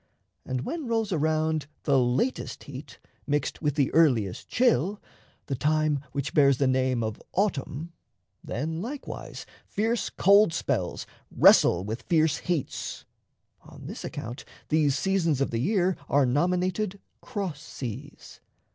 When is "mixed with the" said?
3.27-3.93